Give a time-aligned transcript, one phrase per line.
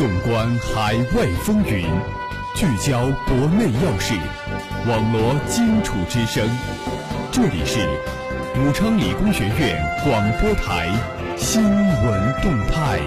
[0.00, 1.84] 纵观海外风云，
[2.54, 4.14] 聚焦国内要事，
[4.88, 6.48] 网罗荆楚之声。
[7.30, 7.86] 这里是
[8.58, 10.88] 武昌理工学院广播台
[11.36, 12.98] 新闻动态。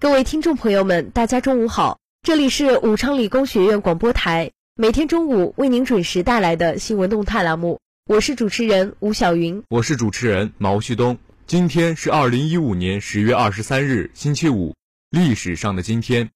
[0.00, 7.78] 各位听众朋友们，大家中午好，这里是武昌理工学院广播台，每天中午为您准时带来的新闻动态栏目。
[8.06, 11.16] 我是主持人吴晓云，我是主持人毛旭东。
[11.46, 14.74] 今天是二零一五年十月二十三日，星期五。
[15.10, 16.30] 历史上的今天，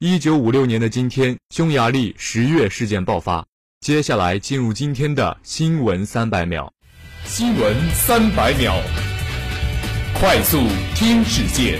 [0.00, 3.46] 一九五六年的今天，匈牙利十月事件爆发。
[3.80, 6.70] 接下来进入今天的新闻三百秒。
[7.24, 8.74] 新闻三百秒，
[10.20, 10.58] 快速
[10.94, 11.78] 听世界。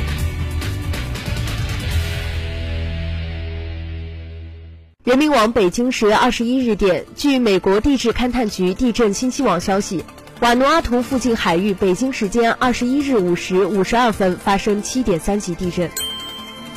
[5.04, 10.02] 人民网北京十月二十一日电，据美国地质勘探局地震信息网消息。
[10.40, 15.90] 瓦努阿图附近海域，北京时间二十一日五时五十二分发生七点三级地震。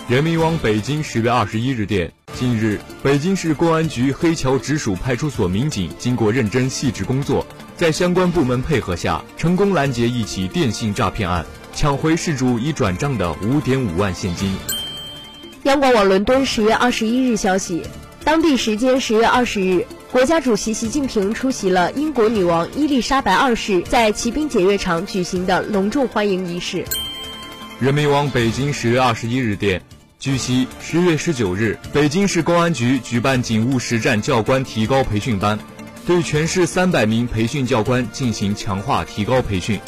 [0.09, 7.47] 人民网北京十月二十一日电：近日，北京市公安局黑桥直属派出所民警经过认真细致工作，
[7.77, 14.53] 在相关部门配合下，成功拦截一起电信诈骗案，抢回事主已转账的五点五万现金。
[15.63, 17.81] 央广网伦敦十月二十一日消息，
[18.25, 19.87] 当地时间十月二十日。
[20.13, 26.85] 国家主席习近平出席了英国女王伊丽莎白二世在骑兵检阅场举行的隆重欢迎仪式。
[27.79, 29.81] 人民网北京十月二十一日电，
[30.19, 35.57] 据悉，十月十九日，北京市公安局举办警务实战教官提高培训班，
[36.05, 39.79] 对全市三百名培训教官进行强化提高培训。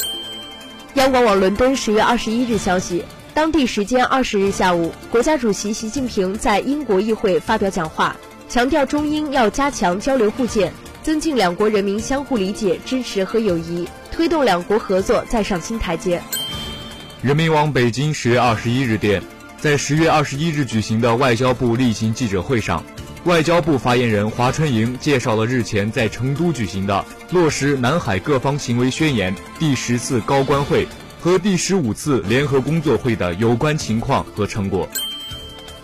[0.94, 8.16] 央广网伦敦十月二十一日消息，当地时间二十日下午，国家主席习近平在英国议会发表讲话。
[8.48, 16.22] 强调中英要加强交流互鉴，增进两国人民相互理解、支持和友谊，推动两国合作再上新台阶。
[17.22, 19.20] 人民网北京十月二十一日电，
[19.58, 22.84] 在十月二十一日举行的外交部例行记者会上，
[23.24, 30.86] 外交部发言人华春莹介绍了日前在成都举行的落实南海各方行为宣言第十次高官会
[31.20, 34.88] 和第十五次联合工作会的有关情况和成果。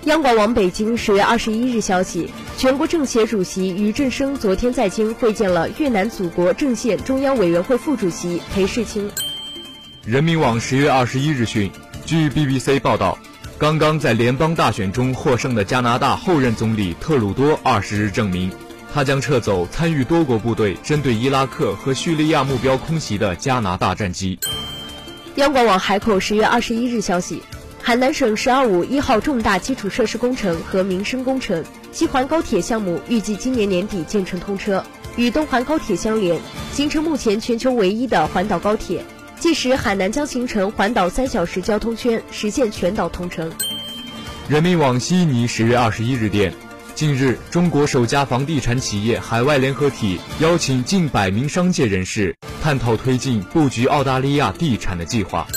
[0.06, 9.08] 央广网北京十月二十一日消息，全国政协主席俞正声昨天在京会见了越南祖国阵线中央委员会副主席裴世清。
[10.04, 11.70] 人民网十月二十一日讯，
[12.04, 13.16] 据 BBC 报道，
[13.58, 18.50] 刚刚在联邦大选中获胜的加拿大后任总理特鲁多二十日证明，
[18.92, 24.36] 他将撤走参与多国部队针对伊拉克和叙利亚目标空袭的加拿大战机。
[25.36, 27.41] 央广网海口十月二十一日消息。
[27.84, 34.84] 海南省“十二五”一号重大基础设施工程和民生工程西环高铁项目预计今年年底建成通车，
[35.16, 36.41] 与东环高铁相连，
[36.72, 39.04] 形成目前全球唯一的环岛高铁。
[39.41, 43.53] 届时，海南将形成环岛三小时交通圈，实现全岛通城。
[44.48, 46.54] 人民网悉尼十月二十一日电，
[46.94, 55.48] 近日，中国首家房地产企业海外联合体邀请近百名商界人士探讨推进布局澳大利亚地产的计划。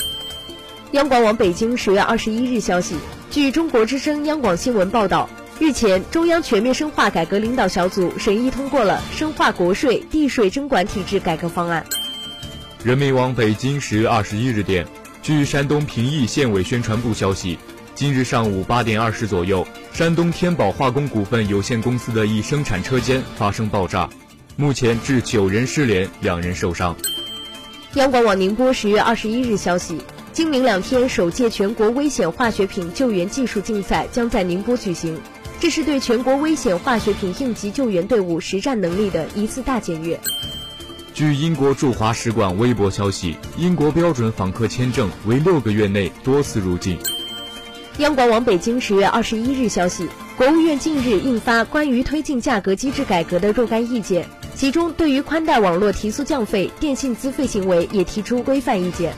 [0.96, 2.96] 央广网北京十月二十一日消息，
[3.30, 5.28] 据中国之声央广新闻报道，
[5.60, 11.84] 日前，中央全面深化改革领导小组审议通过了深化国税、地税征管体制改革方案。
[12.82, 14.86] 人民网北京十月二十一日电，
[15.20, 17.58] 据山东平邑县委宣传部消息，
[17.94, 24.08] 今日上午八点二十左右，山东天宝化工股份有限公司的一生产车间发生爆炸，
[24.56, 26.96] 目前致九人失联，两人受伤。
[27.96, 30.00] 央广网宁波十月二十一日消息。
[30.36, 35.18] 今明两天，首届全国危险化学品救援技术竞赛将在宁波举行，
[35.60, 40.20] 这是对全国危险化学品应急救援队伍实战能力的一次大检阅。
[41.14, 46.98] 据英国驻华使馆微博消息，英国标准访客签证为六个月内多次入境。
[47.96, 59.14] 央广网北京十月二十一日消息，国务院近日印发关于推进价格机制改革的若干意见，其中对于宽带网络提速降费、电信资费行为也提出规范意见。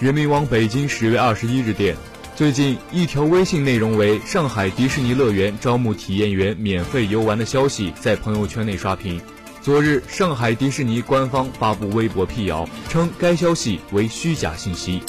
[0.00, 1.96] 人民网北京十月二十一日电，
[2.36, 9.20] 最近一条微信内容为上海迪士尼乐园招募体验员免费游玩的消息在朋友圈内刷屏。
[9.60, 15.02] 昨日，上海迪士尼官方发布微博辟谣，称该消息为虚假信息。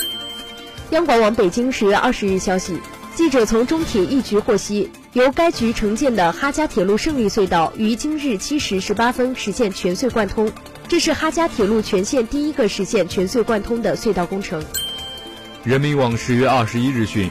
[0.89, 2.79] 央广网北京十月二十日消息，
[3.13, 10.51] 记者从中铁一局获悉，由该局承建的哈加铁路胜利隧道于今日七时十八分实现全隧贯通。
[10.89, 14.59] 这是哈加铁路全线第一个实现全隧贯通的隧道工程。
[15.63, 17.29] 人民网十月二十一日讯，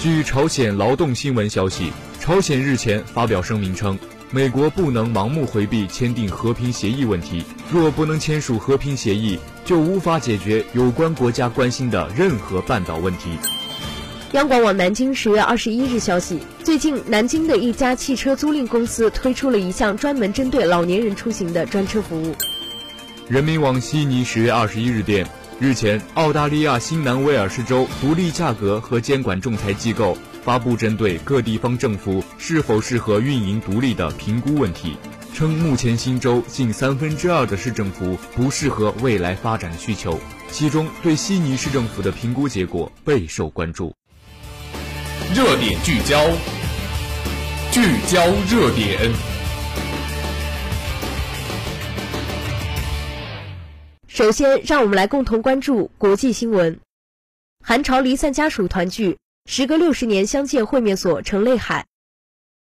[0.00, 1.90] 据朝鲜劳动新闻消息，
[2.20, 3.98] 朝鲜日前发表声明称，
[4.30, 13.30] 美国不能盲目回避签订和平协议问题，若不能签署和平协议，就无法解决有关国家关心的任何半岛问题。
[14.34, 22.36] 央广网南京十月二十一日消息，最近南京的一家汽车租赁公司推出了一项专门针对老年人出行的专车服务。
[23.30, 25.24] 人民网悉尼十月二十一日电，
[25.60, 34.96] 日前，澳大利亚新南威尔士州独立价格和监管仲裁机构发布针对各地方政府是否适合运营独立的评估问题，
[35.32, 40.18] 称目前新州近三分之二的市政府不适合未来发展需求，
[40.50, 43.94] 其中对悉尼市政府的评估结果备受关注。
[45.32, 46.26] 热点聚焦，
[47.70, 49.39] 聚焦热点。
[54.20, 56.78] 首先，让我们来共同关注国际新闻：
[57.64, 61.86] 韩朝离散家属团聚，时隔六十年相见会面所成泪海。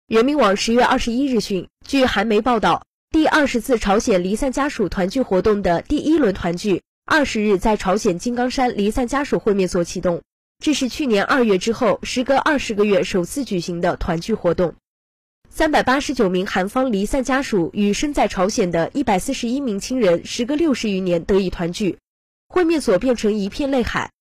[0.06, 10.21] 人民网十月二十一日讯，据韩媒报道，第二十次朝鲜离散家属团聚活动的第一轮团聚，二十日在朝鲜金刚山离散家属会面所启动。
[10.63, 14.75] 这是去年二月之后，时隔二十个月首次举行的团聚活动。
[15.57, 21.98] 三百八十九名韩方离散家属与身在朝鲜的一百四十一名亲人，时隔六十余年得以团聚，
[22.48, 24.12] 会面所变成一片泪海。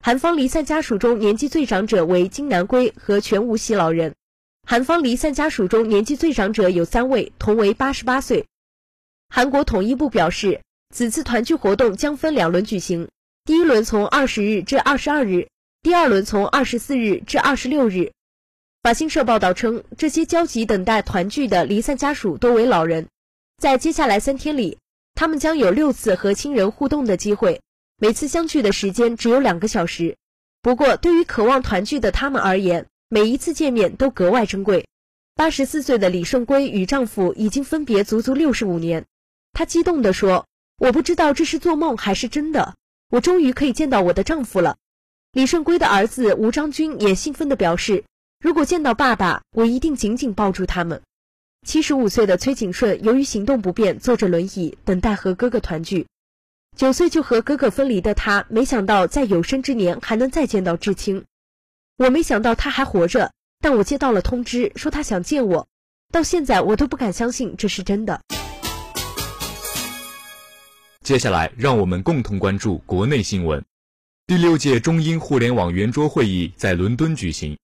[0.00, 4.16] 韩方离散家属中年纪最长者为金南圭和全无锡老人。
[4.66, 8.46] 韩方离散家属中年纪最长者有三位，同为八十八岁。
[9.28, 10.60] 韩国统一部表示，
[10.92, 13.08] 此次团聚活动将分两轮举行，
[13.44, 15.46] 第一轮从二十日至二十二日。
[15.84, 18.10] 第二轮从二十四日至二十六日。
[18.82, 23.08] 法新社报道称，这些焦急等待团聚的离散家属多为老人，
[23.58, 24.78] 在接下来三天里，
[25.14, 27.60] 他们将有六次和亲人互动的机会，
[27.98, 30.16] 每次相聚的时间只有两个小时。
[30.62, 34.86] 不过，对于渴望团聚的他们而言，每一次见面都格外珍贵。
[35.34, 39.04] 八十四岁的李顺圭与丈夫已经分别足足六十五年，
[39.52, 40.46] 她激动地说
[40.80, 42.74] ：“我不知道这是做梦还是真的，
[43.10, 44.78] 我终于可以见到我的丈夫了。”
[45.32, 48.04] 李顺圭的儿子吴章军也兴奋地表示
[48.40, 51.02] ：“如果见到爸爸，我一定紧紧抱住他们。”
[51.66, 56.06] 七十五岁的崔景顺由于行动不便，坐着轮椅等待和哥哥团聚。
[56.74, 61.26] 九岁就和哥哥分离的他，没想到在有生之年还能再见到至亲。
[61.98, 65.68] 我没想到他还活着，但我接到了通知，说他想见我。
[66.10, 68.22] 到现在我都不敢相信这是真的。
[71.04, 73.62] 接下来，让我们共同关注国内新闻。
[74.26, 77.58] 第六届中英互联网圆桌会议在伦敦举行。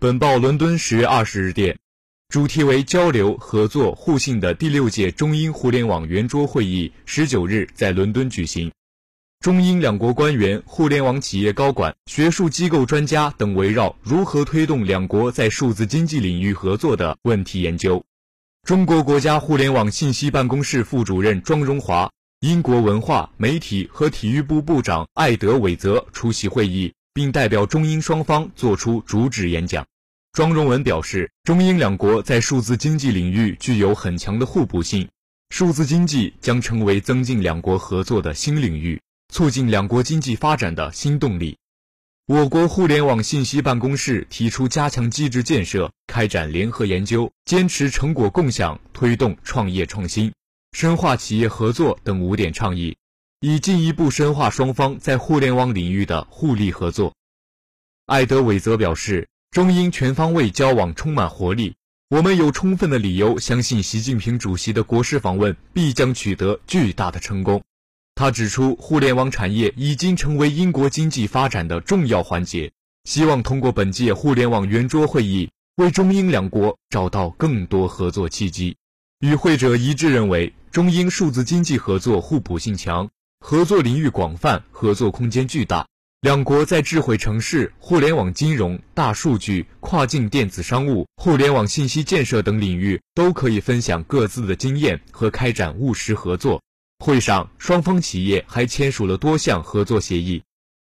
[0.00, 1.76] 本报伦敦十月二十日电，
[2.28, 8.70] 主题为交流、合作、互信的第六届中英互联网圆桌会议十九日在伦敦举行。
[9.40, 18.00] 中英两国官员、互联网企业高管、学术机构专家等围绕如何推动两国在数字经济领域合作的问题研究。
[18.62, 22.08] 中国国家互联网信息办公室副主任庄荣华。
[22.38, 29.84] 英国文化、媒体和体育部部长艾德韦泽出席会议，并代表中英双方作出主旨演讲。
[30.30, 35.08] 庄荣文表示，中英两国在数字经济领域具有很强的互补性，
[35.50, 39.02] 数字经济将成为增进两国合作的新领域，
[39.34, 41.58] 促进两国经济发展的新动力。
[42.26, 50.32] 我国互联网信息办公室提出加强机制建设、开展联合研究、坚持成果共享、推动创业创新。
[50.70, 52.96] 深化企业合作等五点倡议，
[53.40, 57.14] 以进一步深化双方在互联网领域的互利合作。
[58.06, 61.76] 艾德韦则表示，中英全方位交往充满活力，
[62.10, 67.62] 我们有充分的理由相信习近平主席的国事访问必将取得巨大的成功。
[68.16, 72.72] 他指出，互联网产业已经成为英国经济发展的重要环节，
[73.04, 78.76] 希望通过本届互联网圆桌会议，为中英两国找到更多合作契机。
[79.20, 80.52] 与会者一致认为。
[80.70, 83.08] 中英数字经济合作互补性强，
[83.40, 85.86] 合作领域广泛，合作空间巨大。
[86.20, 96.60] 两国在智慧城市、互联网金融、大数据、跨境电子商务、互联网信息建设等领域都可以分享各自的经验和开展务实合作。
[96.98, 100.42] 会上，双方企业还签署了多项合作协议。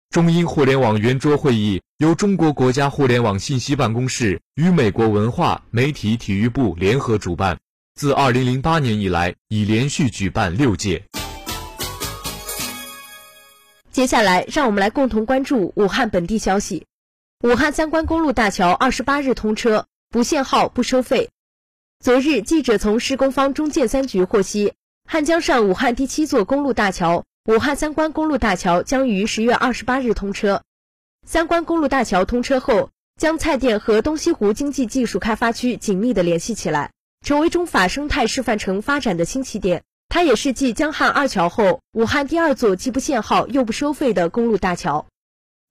[0.10, 7.60] 中英互联网圆桌会议由中国国家互联网信息办公室与美国文化媒体体育部联合主办。
[7.96, 11.04] 自二零零八年以来，已连续举办六届。
[13.98, 16.86] 接下来，让我们来共同关注武汉本地消息。
[17.44, 21.32] 武汉三关公路大桥二十八日通车，不限号、不收费。
[22.00, 24.74] 昨日，记者从施工方中建三局获悉，
[25.10, 30.62] 汉江上武汉第七座公路大桥——武汉三关公路大桥将于十月二十八日通车。
[31.26, 36.92] 三关公路大桥通车后，将蔡甸和东西湖经济技术开发区紧密的联系起来。
[37.26, 45.06] 成为中法生态示范城发展的新起点，它也是继江汉二桥后，武汉第二座既不限号又不收费的公路大桥。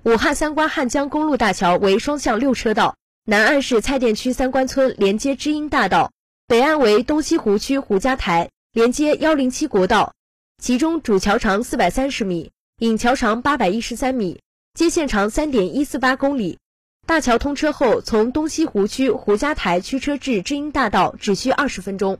[0.05, 6.12] 武汉三关汉江公路大桥为双向六车道，南岸是蔡甸区三关村连接知音大道，
[6.47, 10.12] 北岸为东西湖区胡家台连接幺零七国道。
[10.62, 14.40] 其中主桥长四百三十米，引桥长八百一十三米，
[14.75, 16.59] 接线长三点一四八公里。
[17.07, 22.19] 大桥通车后，从东西湖区胡家台驱车至知音大道只需二十分钟。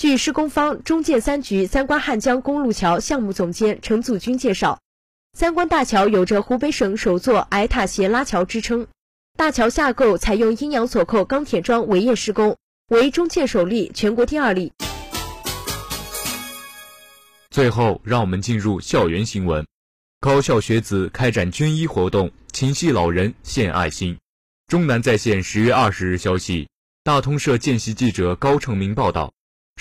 [0.00, 4.78] 据施工方中建三局三关汉江公路桥项目总监陈祖军介绍。
[5.34, 8.86] 三关大桥有着湖北省首座矮塔斜拉桥之称，
[9.36, 12.56] 大桥下构采用阴阳锁扣钢铁桩围堰施工，
[12.88, 14.72] 为中建首例，全国第二例。
[17.50, 19.66] 最后，让我们进入校园新闻。
[20.18, 24.16] 高校学子开展捐衣活动，情系老人献爱心。
[24.66, 26.70] 中南在线十月二十日消息，
[27.04, 29.30] 大通社见习记者高成明报道，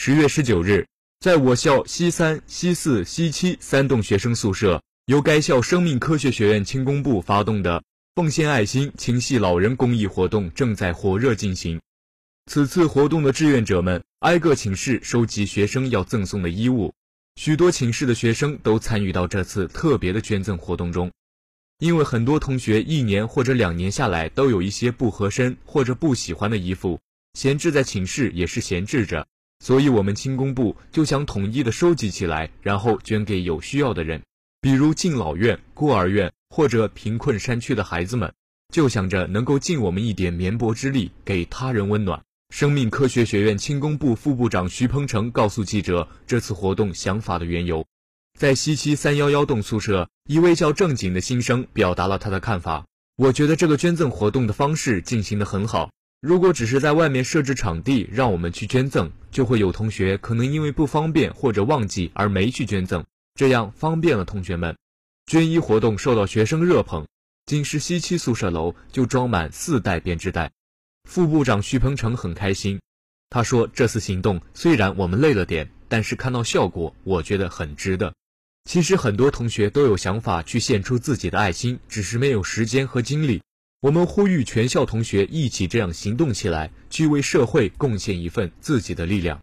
[0.01, 0.88] 十月十九日，
[1.20, 4.82] 在我校西三、西四、西七三栋学生宿舍。
[5.08, 7.84] 由该校生命科学学院轻工部发动的
[8.15, 11.82] 奉献爱心、情系老人公益活动正在火热进行。
[12.46, 16.94] 此次活动的志愿者们挨个寝室收集学生要赠送的衣物，
[17.36, 21.12] 许多寝室的学生都参与到这次特别的捐赠活动中。
[21.79, 26.98] 因为很多同学一年或者两年下来都有一些不合身或者不喜欢的衣服，
[27.34, 29.27] 闲置在寝室也是闲置着，
[29.60, 34.22] 所以我们轻工部就想统一的收集起来，然后捐给有需要的人。
[34.62, 38.34] 比如敬老院、孤儿院或者贫困山区的孩子们，
[38.74, 42.22] 就想着能够尽我们一点绵薄之力，给他人温暖。
[42.50, 47.86] 生命科学学院轻工部副部长徐鹏程告诉记者，这次活动想法的缘由，
[48.39, 52.86] 在西七三幺幺栋宿舍，一位叫正经的新生表达了他的看法。
[53.18, 55.92] 我觉得这个捐赠活动的方式进行的很好。
[56.22, 63.06] 如果只是在外面设置场地让我们去捐赠，就会有同学可能因为不方便或者忘记而没去捐赠。
[63.36, 64.76] 这样方便了同学们，
[65.28, 67.08] 捐衣活动受到学生热捧，
[67.46, 70.52] 仅是西七宿舍楼就装满四袋编织袋。
[71.10, 72.82] 副部长徐鹏程很开心，
[73.30, 78.14] 他说：“这次行动虽然我们累了点，但是看到效果，我觉得很值得。”
[78.70, 83.42] 其实很多同学都有想法去献出自己的爱心，只是没有时间和精力。
[83.81, 89.39] 我们呼吁全校同学一起这样行动起来，去为社会贡献一份自己的力量。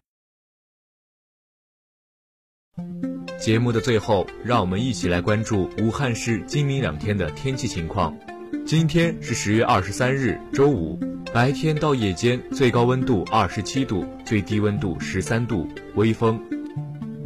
[3.39, 8.15] 节目的最后，让我们一起来关注武汉市今明两天的天气情况。
[8.63, 10.99] 今天是十月二十三日，周五，
[11.33, 16.39] 白天到夜间最高温度二十七度，最低温度十三度，微风。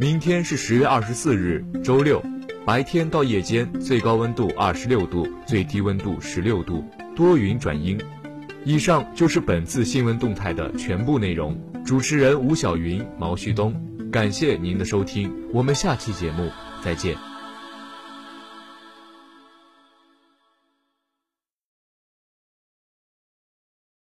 [0.00, 2.24] 明天是十月二十四日，周六，
[2.64, 6.82] 白天到夜间最高温度二十六度，最低温度十六度，
[7.14, 7.98] 多云转阴。
[8.64, 11.58] 以上就是本次新闻动态的全部内容。
[11.84, 13.74] 主持人吴晓云、毛旭东。
[14.12, 16.50] 感谢您的收听，我们下期节目
[16.82, 17.31] 再见。